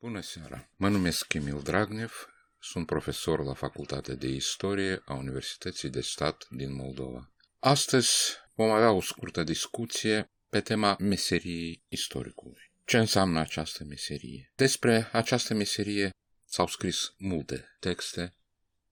Bună 0.00 0.20
seara! 0.20 0.68
Mă 0.76 0.88
numesc 0.88 1.32
Emil 1.32 1.60
Dragnev, 1.62 2.28
sunt 2.60 2.86
profesor 2.86 3.44
la 3.44 3.54
Facultatea 3.54 4.14
de 4.14 4.26
Istorie 4.26 5.02
a 5.04 5.14
Universității 5.14 5.90
de 5.90 6.00
Stat 6.00 6.46
din 6.50 6.74
Moldova. 6.74 7.32
Astăzi 7.58 8.08
vom 8.54 8.70
avea 8.70 8.90
o 8.90 9.00
scurtă 9.00 9.42
discuție 9.42 10.26
pe 10.48 10.60
tema 10.60 10.96
meseriei 10.98 11.82
istoricului. 11.88 12.72
Ce 12.84 12.98
înseamnă 12.98 13.40
această 13.40 13.84
meserie? 13.84 14.52
Despre 14.54 15.08
această 15.12 15.54
meserie 15.54 16.10
s-au 16.44 16.66
scris 16.66 17.14
multe 17.16 17.76
texte, 17.80 18.34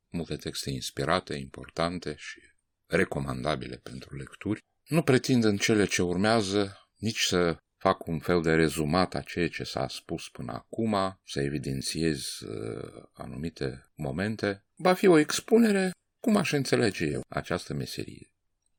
multe 0.08 0.36
texte 0.36 0.70
inspirate, 0.70 1.34
importante 1.34 2.14
și 2.18 2.40
recomandabile 2.86 3.76
pentru 3.76 4.16
lecturi. 4.16 4.60
Nu 4.86 5.02
pretind 5.02 5.44
în 5.44 5.56
cele 5.56 5.86
ce 5.86 6.02
urmează 6.02 6.88
nici 6.96 7.20
să 7.20 7.56
fac 7.86 8.06
un 8.06 8.18
fel 8.18 8.42
de 8.42 8.54
rezumat 8.54 9.14
a 9.14 9.20
ceea 9.20 9.48
ce 9.48 9.64
s-a 9.64 9.88
spus 9.88 10.28
până 10.28 10.52
acum, 10.52 11.20
să 11.24 11.40
evidențiez 11.40 12.40
uh, 12.40 13.02
anumite 13.12 13.90
momente, 13.94 14.64
va 14.76 14.92
fi 14.94 15.06
o 15.06 15.18
expunere 15.18 15.90
cum 16.20 16.36
aș 16.36 16.52
înțelege 16.52 17.04
eu 17.04 17.20
această 17.28 17.74
meserie. 17.74 18.32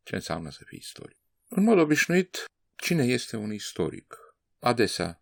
Ce 0.04 0.16
înseamnă 0.16 0.50
să 0.50 0.62
fii 0.66 0.78
istoric? 0.78 1.18
În 1.48 1.64
mod 1.64 1.78
obișnuit, 1.78 2.46
cine 2.76 3.04
este 3.04 3.36
un 3.36 3.54
istoric? 3.54 4.18
Adesea, 4.60 5.22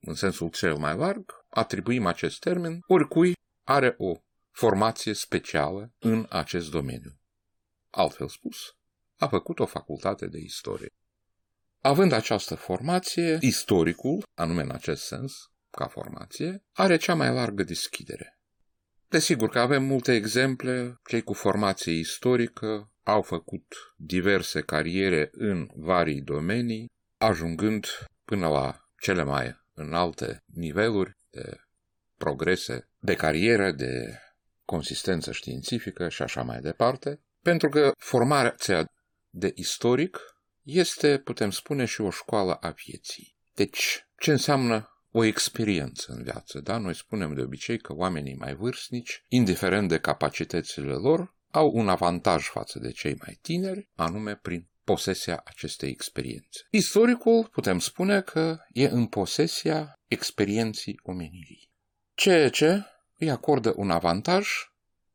în 0.00 0.14
sensul 0.14 0.48
cel 0.48 0.76
mai 0.76 0.96
larg, 0.96 1.44
atribuim 1.48 2.06
acest 2.06 2.40
termen 2.40 2.80
oricui 2.86 3.32
are 3.64 3.94
o 3.98 4.16
formație 4.50 5.12
specială 5.12 5.92
în 5.98 6.26
acest 6.30 6.70
domeniu. 6.70 7.20
Altfel 7.90 8.28
spus, 8.28 8.76
a 9.16 9.28
făcut 9.28 9.58
o 9.58 9.66
facultate 9.66 10.26
de 10.26 10.38
istorie. 10.38 10.90
Având 11.86 12.12
această 12.12 12.54
formație, 12.54 13.38
istoricul, 13.40 14.22
anume 14.34 14.62
în 14.62 14.70
acest 14.70 15.04
sens, 15.04 15.32
ca 15.70 15.86
formație, 15.86 16.64
are 16.72 16.96
cea 16.96 17.14
mai 17.14 17.32
largă 17.32 17.62
deschidere. 17.62 18.38
Desigur 19.08 19.48
că 19.48 19.58
avem 19.58 19.82
multe 19.82 20.14
exemple, 20.14 20.94
cei 21.08 21.22
cu 21.22 21.32
formație 21.32 21.92
istorică 21.92 22.92
au 23.02 23.22
făcut 23.22 23.74
diverse 23.96 24.60
cariere 24.60 25.30
în 25.32 25.68
varii 25.74 26.20
domenii, 26.20 26.86
ajungând 27.18 27.86
până 28.24 28.48
la 28.48 28.88
cele 29.00 29.22
mai 29.22 29.60
înalte 29.74 30.38
niveluri 30.46 31.12
de 31.30 31.60
progrese, 32.16 32.88
de 32.98 33.14
carieră, 33.14 33.72
de 33.72 34.18
consistență 34.64 35.32
științifică 35.32 36.08
și 36.08 36.22
așa 36.22 36.42
mai 36.42 36.60
departe, 36.60 37.20
pentru 37.42 37.68
că 37.68 37.92
formația 37.98 38.86
de 39.30 39.52
istoric 39.54 40.18
este, 40.66 41.18
putem 41.18 41.50
spune, 41.50 41.84
și 41.84 42.00
o 42.00 42.10
școală 42.10 42.54
a 42.54 42.70
vieții. 42.70 43.36
Deci, 43.54 44.06
ce 44.18 44.30
înseamnă 44.30 44.90
o 45.10 45.24
experiență 45.24 46.12
în 46.12 46.22
viață, 46.22 46.60
da? 46.60 46.78
Noi 46.78 46.94
spunem 46.94 47.34
de 47.34 47.40
obicei 47.40 47.78
că 47.78 47.94
oamenii 47.94 48.34
mai 48.34 48.54
vârstnici, 48.54 49.24
indiferent 49.28 49.88
de 49.88 49.98
capacitățile 49.98 50.92
lor, 50.92 51.34
au 51.50 51.70
un 51.74 51.88
avantaj 51.88 52.44
față 52.44 52.78
de 52.78 52.90
cei 52.90 53.16
mai 53.24 53.38
tineri, 53.42 53.88
anume 53.94 54.36
prin 54.36 54.68
posesia 54.84 55.42
acestei 55.44 55.90
experiențe. 55.90 56.66
Istoricul, 56.70 57.48
putem 57.52 57.78
spune 57.78 58.20
că 58.20 58.58
e 58.68 58.88
în 58.88 59.06
posesia 59.06 59.92
experienții 60.06 61.00
omenirii. 61.02 61.70
Ceea 62.14 62.50
ce 62.50 62.84
îi 63.18 63.30
acordă 63.30 63.72
un 63.76 63.90
avantaj, 63.90 64.48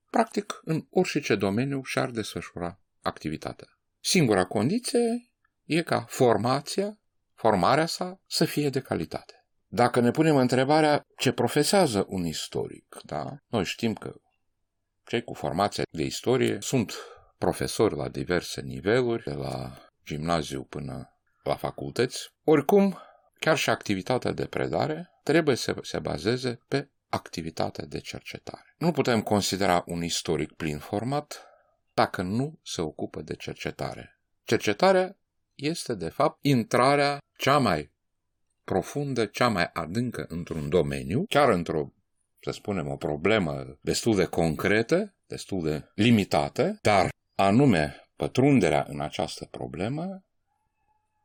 practic, 0.10 0.62
în 0.64 0.86
orice 0.90 1.36
domeniu 1.36 1.84
și-ar 1.84 2.10
desfășura 2.10 2.82
activitatea. 3.02 3.68
Singura 4.00 4.46
condiție 4.46 5.31
e 5.66 5.82
ca 5.82 6.06
formația, 6.08 6.98
formarea 7.34 7.86
sa 7.86 8.22
să 8.28 8.46
fie 8.46 8.70
de 8.70 8.80
calitate. 8.80 9.46
Dacă 9.68 10.00
ne 10.00 10.12
punem 10.12 10.36
întrebarea 10.36 11.06
ce 11.18 11.32
profesează 11.32 12.06
un 12.08 12.26
istoric, 12.26 12.98
da? 13.04 13.38
noi 13.48 13.64
știm 13.66 13.94
că 13.94 14.14
cei 15.06 15.24
cu 15.24 15.34
formația 15.34 15.84
de 15.92 16.04
istorie 16.04 16.58
sunt 16.62 16.94
profesori 17.38 17.96
la 17.96 18.10
diverse 18.10 18.62
niveluri, 18.62 19.24
de 19.24 19.34
la 19.34 19.78
gimnaziu 20.06 20.64
până 20.64 21.18
la 21.44 21.56
facultăți. 21.56 22.34
Oricum, 22.44 22.98
chiar 23.40 23.58
și 23.58 23.70
activitatea 23.70 24.32
de 24.32 24.46
predare 24.46 25.10
trebuie 25.24 25.56
să 25.56 25.76
se 25.82 26.00
bazeze 26.00 26.60
pe 26.68 26.90
activitatea 27.10 27.86
de 27.86 28.00
cercetare. 28.00 28.76
Nu 28.78 28.92
putem 28.92 29.22
considera 29.22 29.84
un 29.88 30.04
istoric 30.04 30.52
plin 30.52 30.78
format 30.78 31.46
dacă 31.94 32.22
nu 32.22 32.60
se 32.64 32.82
ocupă 32.82 33.22
de 33.22 33.36
cercetare. 33.36 34.20
Cercetarea 34.44 35.18
este, 35.62 35.94
de 35.94 36.10
fapt, 36.10 36.38
intrarea 36.42 37.18
cea 37.38 37.58
mai 37.58 37.92
profundă, 38.64 39.26
cea 39.26 39.48
mai 39.48 39.70
adâncă 39.74 40.26
într-un 40.30 40.70
domeniu, 40.70 41.26
chiar 41.30 41.50
într-o, 41.50 41.94
să 42.40 42.52
spunem, 42.52 42.88
o 42.88 42.96
problemă 42.96 43.78
destul 43.82 44.16
de 44.16 44.26
concretă, 44.26 45.14
destul 45.28 45.64
de 45.64 45.84
limitată, 45.96 46.80
dar 46.82 47.10
anume 47.36 48.10
pătrunderea 48.16 48.86
în 48.90 49.02
această 49.02 49.46
problemă 49.52 50.24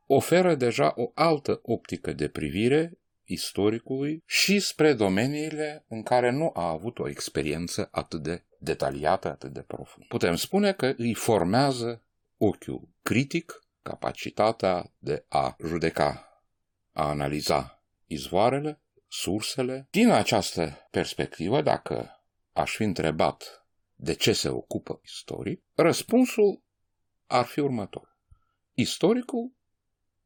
oferă 0.07 0.55
deja 0.55 0.93
o 0.97 1.11
altă 1.15 1.61
optică 1.63 2.13
de 2.13 2.29
privire 2.29 2.99
istoricului 3.25 4.23
și 4.27 4.61
spre 4.61 4.93
domeniile 4.93 5.85
în 5.89 6.03
care 6.03 6.31
nu 6.31 6.51
a 6.55 6.69
avut 6.69 6.99
o 6.99 7.09
experiență 7.09 7.89
atât 7.91 8.23
de 8.23 8.45
detaliată, 8.59 9.29
atât 9.29 9.53
de 9.53 9.61
profundă. 9.61 10.07
Putem 10.09 10.37
spune 10.37 10.73
că 10.73 10.95
îi 10.97 11.15
formează 11.15 12.03
ochiul 12.37 12.89
critic 13.03 13.66
capacitatea 13.87 14.93
de 14.99 15.25
a 15.29 15.57
judeca, 15.67 16.43
a 16.93 17.09
analiza 17.09 17.85
izvoarele, 18.07 18.83
sursele. 19.09 19.89
Din 19.91 20.11
această 20.11 20.89
perspectivă, 20.91 21.63
dacă 21.63 22.25
aș 22.53 22.75
fi 22.75 22.83
întrebat 22.83 23.67
de 23.95 24.15
ce 24.15 24.33
se 24.33 24.49
ocupă 24.49 25.01
istoric, 25.05 25.63
răspunsul 25.75 26.63
ar 27.27 27.45
fi 27.45 27.61
următor. 27.61 28.19
Istoricul 28.73 29.53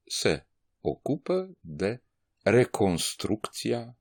se 0.04 0.46
ocupă 0.80 1.50
de 1.60 2.02
reconstrucția 2.42 3.96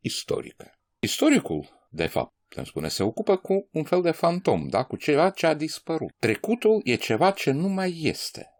istorică. 0.00 0.78
Istoricul, 0.98 1.88
de 1.90 2.06
fapt, 2.06 2.34
putem 2.48 2.64
spune, 2.64 2.88
se 2.88 3.02
ocupă 3.02 3.36
cu 3.36 3.68
un 3.72 3.84
fel 3.84 4.02
de 4.02 4.10
fantom, 4.10 4.68
da? 4.68 4.84
cu 4.84 4.96
ceva 4.96 5.30
ce 5.30 5.46
a 5.46 5.54
dispărut. 5.54 6.14
Trecutul 6.18 6.80
e 6.84 6.94
ceva 6.94 7.30
ce 7.30 7.50
nu 7.50 7.68
mai 7.68 8.00
este. 8.02 8.55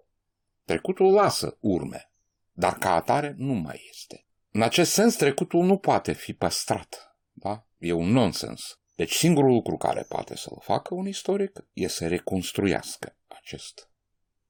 Trecutul 0.66 1.12
lasă 1.12 1.56
urme, 1.60 2.10
dar 2.53 2.78
ca 2.78 2.94
atare 2.94 3.34
nu 3.37 3.53
mai 3.53 3.88
este. 3.91 4.27
În 4.50 4.62
acest 4.62 4.93
sens, 4.93 5.16
trecutul 5.16 5.65
nu 5.65 5.78
poate 5.78 6.12
fi 6.12 6.32
păstrat. 6.32 7.16
Da? 7.32 7.66
E 7.78 7.93
un 7.93 8.10
nonsens. 8.10 8.81
Deci 8.94 9.12
singurul 9.12 9.53
lucru 9.53 9.77
care 9.77 10.03
poate 10.03 10.37
să-l 10.37 10.59
facă 10.60 10.94
un 10.94 11.06
istoric 11.06 11.65
e 11.72 11.88
să 11.88 12.09
reconstruiască 12.09 13.16
acest 13.27 13.91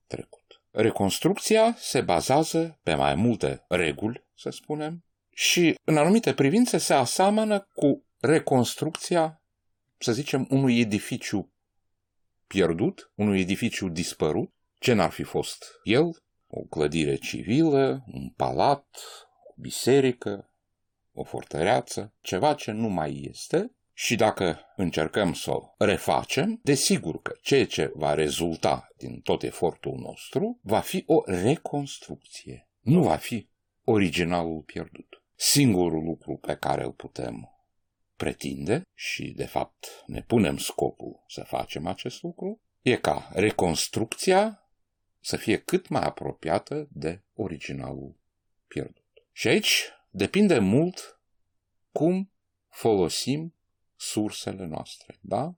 trecut. 0.07 0.63
Reconstrucția 0.71 1.75
se 1.79 2.01
bazează 2.01 2.79
pe 2.83 2.95
mai 2.95 3.15
multe 3.15 3.65
reguli, 3.69 4.25
să 4.35 4.51
spunem, 4.51 5.05
și 5.31 5.79
în 5.85 5.97
anumite 5.97 6.35
privințe 6.35 6.79
se 6.79 6.95
aseamănă 6.95 7.69
cu 7.75 8.05
reconstrucția, 8.21 9.43
să 9.99 10.13
zicem, 10.13 10.47
unui 10.51 10.81
edificiu 10.81 11.53
pierdut, 12.47 13.13
unui 13.15 13.41
edificiu 13.41 13.89
dispărut, 13.89 14.55
ce 14.79 14.93
n-ar 14.93 15.11
fi 15.11 15.23
fost 15.23 15.65
el? 15.83 16.23
O 16.49 16.61
clădire 16.61 17.17
civilă, 17.17 18.05
un 18.13 18.29
palat, 18.29 18.87
o 19.49 19.55
biserică, 19.57 20.51
o 21.13 21.25
fortăreață, 21.25 22.15
ceva 22.21 22.55
ce 22.55 22.71
nu 22.71 22.89
mai 22.89 23.27
este 23.31 23.71
și 23.93 24.17
dacă 24.17 24.59
încercăm 24.77 25.33
să 25.33 25.51
o 25.51 25.75
refacem, 25.79 26.61
desigur 26.63 27.23
că 27.23 27.37
ceea 27.43 27.67
ce 27.67 27.93
va 27.95 28.15
rezulta 28.15 28.89
din 28.97 29.21
tot 29.21 29.43
efortul 29.43 29.99
nostru 29.99 30.61
va 30.63 30.81
fi 30.81 31.05
o 31.07 31.23
reconstrucție. 31.25 32.69
Nu 32.81 33.03
va 33.03 33.17
fi 33.17 33.49
originalul 33.85 34.61
pierdut. 34.61 35.23
Singurul 35.35 36.05
lucru 36.05 36.37
pe 36.37 36.55
care 36.55 36.85
îl 36.85 36.93
putem 36.93 37.51
pretinde 38.17 38.83
și, 38.95 39.33
de 39.37 39.45
fapt, 39.47 40.03
ne 40.07 40.23
punem 40.23 40.57
scopul 40.57 41.25
să 41.29 41.43
facem 41.43 41.87
acest 41.87 42.23
lucru, 42.23 42.61
e 42.81 42.97
ca 42.97 43.31
reconstrucția 43.33 44.66
să 45.27 45.37
fie 45.37 45.57
cât 45.57 45.89
mai 45.89 46.03
apropiată 46.03 46.89
de 46.91 47.23
originalul 47.35 48.15
pierdut. 48.67 49.05
Și 49.33 49.49
aici 49.49 49.85
depinde 50.11 50.59
mult 50.59 51.21
cum 51.93 52.31
folosim 52.69 53.55
sursele 53.97 54.67
noastre, 54.67 55.19
da? 55.21 55.55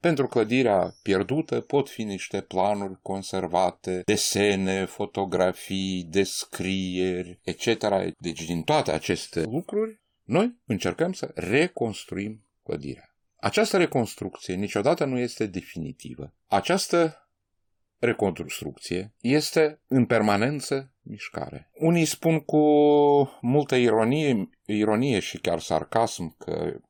Pentru 0.00 0.26
clădirea 0.26 0.94
pierdută 1.02 1.60
pot 1.60 1.88
fi 1.88 2.02
niște 2.02 2.40
planuri 2.40 2.98
conservate, 3.02 4.02
desene, 4.04 4.84
fotografii, 4.84 6.04
descrieri, 6.04 7.40
etc. 7.42 7.66
Deci 8.18 8.44
din 8.44 8.62
toate 8.62 8.92
aceste 8.92 9.42
lucruri, 9.42 10.00
noi 10.22 10.54
încercăm 10.64 11.12
să 11.12 11.30
reconstruim 11.34 12.44
clădirea. 12.62 13.14
Această 13.36 13.76
reconstrucție 13.76 14.54
niciodată 14.54 15.04
nu 15.04 15.18
este 15.18 15.46
definitivă. 15.46 16.34
Această 16.46 17.25
reconstrucție 17.98 19.14
este 19.20 19.80
în 19.86 20.06
permanență 20.06 20.92
mișcare. 21.02 21.70
Unii 21.74 22.04
spun 22.04 22.40
cu 22.40 22.60
multă 23.40 23.76
ironie, 23.76 24.48
ironie 24.64 25.18
și 25.18 25.38
chiar 25.38 25.60
sarcasm 25.60 26.36
că 26.36 26.80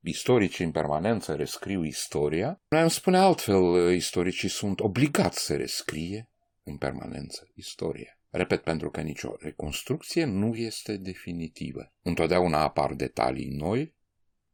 istoricii 0.00 0.64
în 0.64 0.70
permanență 0.70 1.34
rescriu 1.34 1.84
istoria. 1.84 2.60
Noi 2.68 2.80
am 2.80 2.88
spune 2.88 3.18
altfel, 3.18 3.92
istoricii 3.92 4.48
sunt 4.48 4.80
obligați 4.80 5.44
să 5.44 5.56
rescrie 5.56 6.28
în 6.62 6.76
permanență 6.76 7.48
istoria. 7.54 8.18
Repet, 8.30 8.62
pentru 8.62 8.90
că 8.90 9.00
nicio 9.00 9.36
reconstrucție 9.38 10.24
nu 10.24 10.54
este 10.54 10.96
definitivă. 10.96 11.92
Întotdeauna 12.02 12.58
apar 12.58 12.92
detalii 12.92 13.48
noi, 13.48 13.94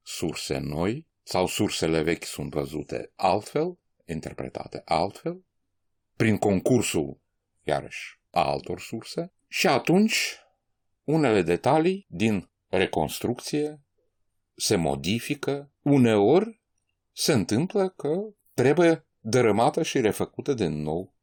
surse 0.02 0.58
noi, 0.58 1.06
sau 1.22 1.46
sursele 1.46 2.02
vechi 2.02 2.24
sunt 2.24 2.50
văzute 2.50 3.12
altfel, 3.16 3.78
interpretate 4.04 4.82
altfel, 4.84 5.44
prin 6.16 6.38
concursul, 6.38 7.20
iarăși, 7.62 8.20
a 8.30 8.44
altor 8.44 8.80
surse, 8.80 9.32
și 9.48 9.66
atunci 9.66 10.36
unele 11.04 11.42
detalii 11.42 12.06
din 12.08 12.50
reconstrucție 12.68 13.80
se 14.54 14.76
modifică, 14.76 15.72
uneori 15.82 16.60
se 17.12 17.32
întâmplă 17.32 17.88
că 17.88 18.20
trebuie 18.54 19.06
dărâmată 19.20 19.82
și 19.82 20.00
refăcută 20.00 20.54
de 20.54 20.66
nou 20.66 21.14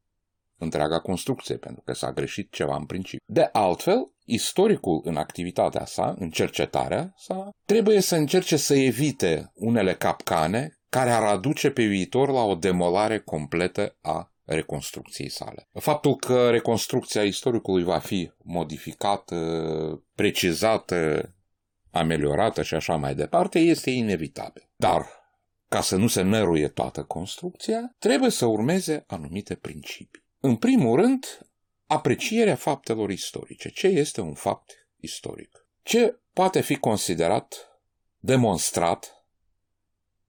întreaga 0.57 0.99
construcție, 0.99 1.57
pentru 1.57 1.81
că 1.81 1.93
s-a 1.93 2.11
greșit 2.11 2.51
ceva 2.51 2.75
în 2.75 2.85
principiu. 2.85 3.33
De 3.33 3.49
altfel, 3.51 4.13
istoricul 4.25 5.01
în 5.03 5.15
activitatea 5.15 5.85
sa, 5.85 6.15
în 6.19 6.29
cercetarea 6.29 7.13
sa, 7.17 7.49
trebuie 7.65 8.01
să 8.01 8.15
încerce 8.15 8.57
să 8.57 8.75
evite 8.75 9.51
unele 9.53 9.95
capcane 9.95 10.79
care 10.89 11.11
ar 11.11 11.23
aduce 11.23 11.69
pe 11.69 11.83
viitor 11.83 12.29
la 12.29 12.41
o 12.41 12.55
demolare 12.55 13.19
completă 13.19 13.97
a 14.01 14.33
reconstrucției 14.53 15.29
sale. 15.29 15.67
Faptul 15.73 16.15
că 16.15 16.49
reconstrucția 16.49 17.23
istoricului 17.23 17.83
va 17.83 17.99
fi 17.99 18.31
modificată, 18.43 19.35
precizată, 20.15 21.29
ameliorată 21.91 22.63
și 22.63 22.73
așa 22.73 22.95
mai 22.95 23.15
departe, 23.15 23.59
este 23.59 23.89
inevitabil. 23.89 24.69
Dar, 24.75 25.05
ca 25.67 25.81
să 25.81 25.95
nu 25.95 26.07
se 26.07 26.21
năruie 26.21 26.67
toată 26.67 27.03
construcția, 27.03 27.95
trebuie 27.99 28.29
să 28.29 28.45
urmeze 28.45 29.03
anumite 29.07 29.55
principii. 29.55 30.23
În 30.39 30.55
primul 30.55 30.95
rând, 30.99 31.25
aprecierea 31.85 32.55
faptelor 32.55 33.11
istorice. 33.11 33.69
Ce 33.69 33.87
este 33.87 34.21
un 34.21 34.33
fapt 34.33 34.87
istoric? 34.99 35.67
Ce 35.83 36.19
poate 36.33 36.61
fi 36.61 36.75
considerat, 36.75 37.79
demonstrat 38.19 39.18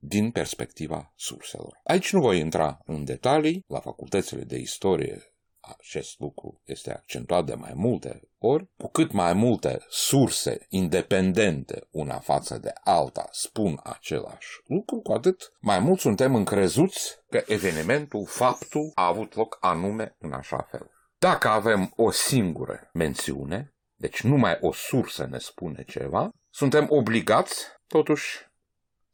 din 0.01 0.31
perspectiva 0.31 1.13
surselor. 1.17 1.81
Aici 1.85 2.13
nu 2.13 2.21
voi 2.21 2.39
intra 2.39 2.79
în 2.85 3.05
detalii, 3.05 3.65
la 3.67 3.81
facultățile 3.81 4.43
de 4.43 4.57
istorie 4.57 5.31
acest 5.61 6.19
lucru 6.19 6.61
este 6.65 6.93
accentuat 6.93 7.45
de 7.45 7.55
mai 7.55 7.73
multe 7.75 8.21
ori, 8.39 8.69
cu 8.77 8.89
cât 8.89 9.13
mai 9.13 9.33
multe 9.33 9.79
surse 9.89 10.67
independente 10.69 11.87
una 11.91 12.19
față 12.19 12.59
de 12.59 12.73
alta 12.85 13.29
spun 13.33 13.81
același 13.83 14.49
lucru, 14.67 15.01
cu 15.01 15.13
atât 15.13 15.53
mai 15.61 15.79
mult 15.79 16.01
suntem 16.01 16.35
încrezuți 16.35 17.19
că 17.31 17.43
evenimentul, 17.47 18.27
faptul 18.27 18.91
a 18.95 19.07
avut 19.07 19.35
loc 19.35 19.57
anume 19.61 20.17
în 20.19 20.33
așa 20.33 20.67
fel. 20.71 20.91
Dacă 21.19 21.49
avem 21.49 21.93
o 21.97 22.11
singură 22.11 22.91
mențiune, 22.93 23.75
deci 23.95 24.21
numai 24.21 24.59
o 24.61 24.73
sursă 24.73 25.27
ne 25.31 25.39
spune 25.39 25.85
ceva, 25.85 26.31
suntem 26.51 26.87
obligați, 26.89 27.67
totuși, 27.87 28.50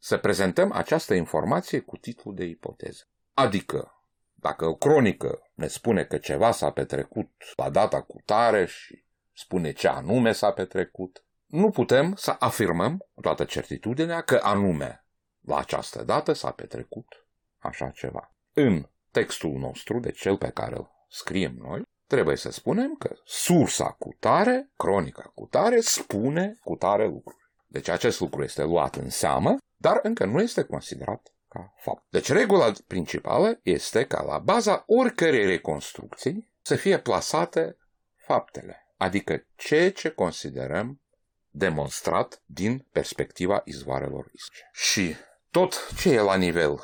să 0.07 0.17
prezentăm 0.17 0.71
această 0.71 1.13
informație 1.13 1.79
cu 1.79 1.97
titlul 1.97 2.35
de 2.35 2.43
ipoteză. 2.43 3.03
Adică, 3.33 4.01
dacă 4.33 4.65
o 4.65 4.75
cronică 4.75 5.49
ne 5.53 5.67
spune 5.67 6.03
că 6.03 6.17
ceva 6.17 6.51
s-a 6.51 6.71
petrecut 6.71 7.31
la 7.55 7.69
data 7.69 8.01
cu 8.01 8.21
tare 8.25 8.65
și 8.65 9.03
spune 9.33 9.71
ce 9.71 9.87
anume 9.87 10.31
s-a 10.31 10.51
petrecut, 10.51 11.25
nu 11.45 11.69
putem 11.69 12.15
să 12.15 12.35
afirmăm 12.39 12.97
cu 13.13 13.21
toată 13.21 13.43
certitudinea 13.43 14.21
că 14.21 14.39
anume 14.43 15.05
la 15.39 15.57
această 15.57 16.03
dată 16.03 16.33
s-a 16.33 16.51
petrecut 16.51 17.27
așa 17.57 17.89
ceva. 17.89 18.35
În 18.53 18.89
textul 19.11 19.51
nostru, 19.51 19.99
de 19.99 20.11
cel 20.11 20.37
pe 20.37 20.49
care 20.49 20.75
îl 20.75 20.91
scriem 21.09 21.55
noi, 21.55 21.81
trebuie 22.05 22.35
să 22.35 22.51
spunem 22.51 22.95
că 22.95 23.15
sursa 23.23 23.91
cu 23.91 24.15
tare, 24.19 24.71
cronica 24.77 25.31
cu 25.35 25.45
tare, 25.45 25.79
spune 25.79 26.57
cu 26.63 26.75
tare 26.75 27.05
lucruri. 27.05 27.51
Deci 27.65 27.87
acest 27.87 28.19
lucru 28.19 28.43
este 28.43 28.63
luat 28.63 28.95
în 28.95 29.09
seamă, 29.09 29.57
dar 29.77 29.99
încă 30.03 30.25
nu 30.25 30.41
este 30.41 30.63
considerat 30.63 31.33
ca 31.47 31.73
fapt. 31.77 32.05
Deci 32.09 32.31
regula 32.31 32.71
principală 32.87 33.59
este 33.63 34.05
ca 34.05 34.23
la 34.23 34.37
baza 34.37 34.83
oricărei 34.87 35.45
reconstrucții 35.45 36.53
să 36.61 36.75
fie 36.75 36.99
plasate 36.99 37.77
faptele, 38.15 38.93
adică 38.97 39.45
ceea 39.55 39.91
ce 39.91 40.09
considerăm 40.09 41.01
demonstrat 41.49 42.41
din 42.45 42.87
perspectiva 42.91 43.61
izvoarelor 43.65 44.29
istorice. 44.33 44.69
Și 44.73 45.15
tot 45.51 45.93
ce 45.99 46.09
e 46.09 46.19
la 46.19 46.35
nivel 46.35 46.79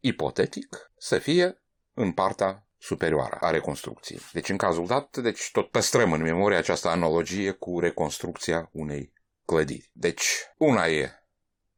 ipotetic 0.00 0.90
să 0.96 1.18
fie 1.18 1.62
în 1.94 2.12
partea 2.12 2.66
superioară 2.78 3.36
a 3.40 3.50
reconstrucției. 3.50 4.20
Deci 4.32 4.48
în 4.48 4.56
cazul 4.56 4.86
dat, 4.86 5.16
deci 5.16 5.50
tot 5.52 5.70
păstrăm 5.70 6.12
în 6.12 6.22
memorie 6.22 6.56
această 6.56 6.88
analogie 6.88 7.50
cu 7.50 7.80
reconstrucția 7.80 8.68
unei 8.72 9.12
clădiri. 9.44 9.90
Deci 9.92 10.26
una 10.56 10.86
e 10.86 11.10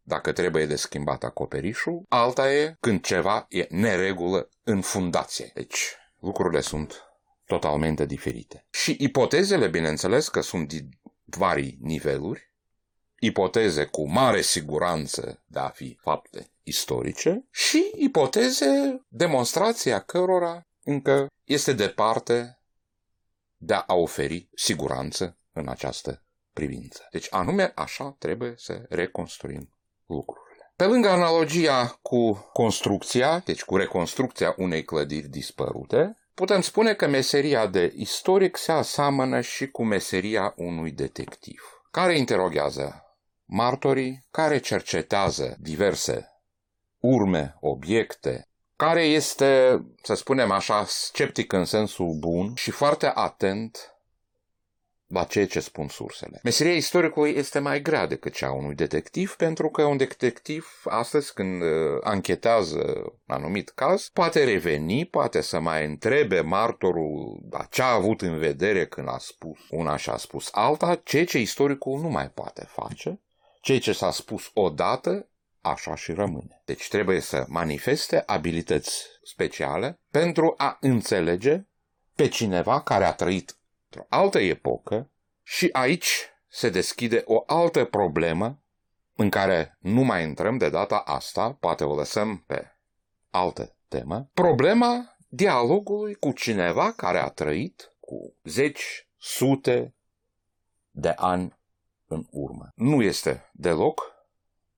dacă 0.09 0.33
trebuie 0.33 0.67
de 0.67 0.77
schimbat 0.77 1.25
acoperișul, 1.25 2.03
alta 2.09 2.53
e 2.53 2.77
când 2.81 3.05
ceva 3.05 3.47
e 3.49 3.67
neregulă 3.71 4.49
în 4.63 4.81
fundație. 4.81 5.51
Deci 5.55 5.97
lucrurile 6.21 6.61
sunt 6.61 7.03
totalmente 7.47 8.07
diferite. 8.07 8.67
Și 8.71 8.97
ipotezele, 8.99 9.69
bineînțeles, 9.69 10.29
că 10.29 10.41
sunt 10.41 10.69
din 10.69 10.89
vari 11.25 11.77
niveluri, 11.81 12.53
ipoteze 13.19 13.85
cu 13.85 14.11
mare 14.11 14.41
siguranță 14.41 15.43
de 15.47 15.59
a 15.59 15.69
fi 15.69 15.99
fapte 16.01 16.51
istorice 16.63 17.47
și 17.51 17.91
ipoteze, 17.95 19.05
demonstrația 19.09 20.01
cărora 20.01 20.67
încă 20.85 21.27
este 21.45 21.73
departe 21.73 22.63
de 23.57 23.75
a 23.75 23.95
oferi 23.95 24.49
siguranță 24.55 25.39
în 25.53 25.69
această 25.69 26.23
privință. 26.53 27.07
Deci 27.11 27.27
anume 27.31 27.73
așa 27.75 28.17
trebuie 28.19 28.55
să 28.57 28.85
reconstruim 28.89 29.78
lucrurile. 30.09 30.73
Pe 30.77 30.85
lângă 30.85 31.09
analogia 31.09 31.99
cu 32.03 32.51
construcția, 32.53 33.39
deci 33.45 33.65
cu 33.65 33.77
reconstrucția 33.77 34.55
unei 34.57 34.85
clădiri 34.85 35.29
dispărute, 35.29 36.19
putem 36.35 36.61
spune 36.61 36.95
că 36.95 37.07
meseria 37.07 37.67
de 37.67 37.93
istoric 37.97 38.57
se 38.57 38.73
aseamănă 38.73 39.41
și 39.41 39.71
cu 39.71 39.85
meseria 39.85 40.55
unui 40.57 40.91
detectiv, 40.91 41.63
care 41.91 42.17
interoghează 42.17 43.03
martorii, 43.45 44.27
care 44.31 44.59
cercetează 44.59 45.57
diverse 45.61 46.33
urme, 46.99 47.57
obiecte, 47.61 48.49
care 48.77 49.03
este, 49.03 49.83
să 50.03 50.15
spunem 50.15 50.51
așa, 50.51 50.85
sceptic 50.87 51.53
în 51.53 51.65
sensul 51.65 52.15
bun 52.19 52.55
și 52.55 52.71
foarte 52.71 53.13
atent 53.15 53.98
la 55.09 55.25
ceea 55.25 55.47
ce 55.47 55.61
spun 55.61 55.89
sursele. 55.89 56.41
Meseria 56.43 56.75
istoricului 56.75 57.35
este 57.37 57.59
mai 57.59 57.83
grea 57.83 58.07
decât 58.07 58.33
cea 58.33 58.47
a 58.47 58.53
unui 58.53 58.75
detectiv, 58.75 59.35
pentru 59.37 59.69
că 59.69 59.83
un 59.83 59.97
detectiv, 59.97 60.83
astăzi, 60.85 61.33
când 61.33 61.63
uh, 61.63 61.69
anchetează 62.03 62.83
un 63.27 63.35
anumit 63.35 63.69
caz, 63.69 64.09
poate 64.13 64.45
reveni, 64.45 65.05
poate 65.05 65.41
să 65.41 65.61
mai 65.61 65.85
întrebe 65.85 66.41
martorul 66.41 67.41
la 67.51 67.65
ce 67.71 67.83
a 67.83 67.93
avut 67.93 68.23
în 68.23 68.39
vedere 68.39 68.87
când 68.87 69.09
a 69.09 69.19
spus 69.19 69.59
una 69.71 69.97
și 69.97 70.11
a 70.11 70.17
spus 70.17 70.49
alta, 70.53 71.01
ceea 71.05 71.25
ce 71.25 71.39
istoricul 71.39 72.01
nu 72.01 72.09
mai 72.09 72.31
poate 72.31 72.65
face. 72.69 73.21
Ceea 73.61 73.79
ce 73.79 73.93
s-a 73.93 74.11
spus 74.11 74.51
odată, 74.55 75.29
așa 75.61 75.95
și 75.95 76.13
rămâne. 76.13 76.63
Deci 76.65 76.89
trebuie 76.89 77.21
să 77.21 77.45
manifeste 77.49 78.23
abilități 78.27 79.07
speciale 79.23 80.01
pentru 80.11 80.55
a 80.57 80.77
înțelege 80.81 81.63
pe 82.15 82.29
cineva 82.29 82.81
care 82.81 83.05
a 83.05 83.13
trăit 83.13 83.58
într-o 83.89 84.07
altă 84.09 84.39
epocă 84.39 85.11
și 85.43 85.69
aici 85.73 86.31
se 86.49 86.69
deschide 86.71 87.23
o 87.27 87.43
altă 87.47 87.85
problemă 87.85 88.63
în 89.15 89.31
care 89.31 89.77
nu 89.81 90.03
mai 90.03 90.23
intrăm 90.23 90.57
de 90.57 90.69
data 90.69 90.97
asta, 90.97 91.53
poate 91.53 91.85
o 91.85 91.95
lăsăm 91.95 92.45
pe 92.47 92.67
altă 93.31 93.77
temă, 93.89 94.31
problema 94.35 95.17
dialogului 95.29 96.15
cu 96.15 96.33
cineva 96.33 96.93
care 96.93 97.19
a 97.19 97.29
trăit 97.29 97.93
cu 98.01 98.35
zeci, 98.45 99.09
sute 99.17 99.95
de 100.91 101.13
ani 101.17 101.59
în 102.07 102.27
urmă. 102.31 102.73
Nu 102.75 103.03
este 103.03 103.51
deloc 103.53 104.17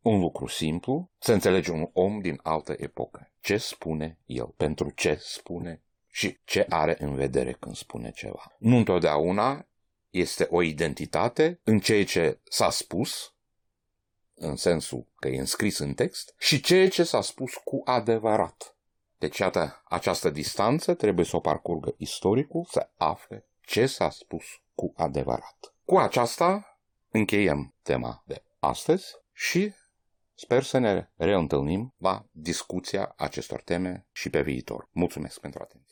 un 0.02 0.20
lucru 0.20 0.46
simplu 0.46 1.10
să 1.18 1.32
înțelegi 1.32 1.70
un 1.70 1.90
om 1.92 2.20
din 2.20 2.40
altă 2.42 2.74
epocă. 2.76 3.32
Ce 3.40 3.56
spune 3.56 4.18
el? 4.26 4.46
Pentru 4.46 4.90
ce 4.90 5.18
spune 5.20 5.82
și 6.10 6.38
ce 6.44 6.66
are 6.68 6.96
în 6.98 7.14
vedere 7.14 7.52
când 7.52 7.76
spune 7.76 8.10
ceva. 8.10 8.54
Nu 8.58 8.76
întotdeauna 8.76 9.66
este 10.10 10.46
o 10.50 10.62
identitate 10.62 11.60
în 11.64 11.78
ceea 11.80 12.04
ce 12.04 12.38
s-a 12.44 12.70
spus, 12.70 13.34
în 14.34 14.56
sensul 14.56 15.06
că 15.16 15.28
e 15.28 15.38
înscris 15.38 15.78
în 15.78 15.94
text, 15.94 16.34
și 16.38 16.60
ceea 16.60 16.88
ce 16.88 17.04
s-a 17.04 17.20
spus 17.20 17.54
cu 17.64 17.80
adevărat. 17.84 18.74
Deci, 19.18 19.38
iată, 19.38 19.82
această 19.84 20.30
distanță 20.30 20.94
trebuie 20.94 21.24
să 21.24 21.36
o 21.36 21.40
parcurgă 21.40 21.94
istoricul, 21.96 22.66
să 22.70 22.90
afle 22.96 23.46
ce 23.60 23.86
s-a 23.86 24.10
spus 24.10 24.44
cu 24.74 24.92
adevărat. 24.96 25.74
Cu 25.84 25.98
aceasta 25.98 26.78
încheiem 27.10 27.74
tema 27.82 28.22
de 28.26 28.42
astăzi 28.58 29.16
și 29.32 29.72
sper 30.34 30.62
să 30.62 30.78
ne 30.78 31.08
reîntâlnim 31.16 31.94
la 31.96 32.24
discuția 32.30 33.14
acestor 33.16 33.62
teme 33.62 34.06
și 34.12 34.30
pe 34.30 34.42
viitor. 34.42 34.88
Mulțumesc 34.92 35.40
pentru 35.40 35.62
atenție! 35.62 35.89